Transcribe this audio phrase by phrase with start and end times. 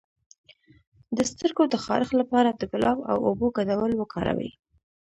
[1.17, 4.51] د سترګو د خارښ لپاره د ګلاب او اوبو ګډول وکاروئ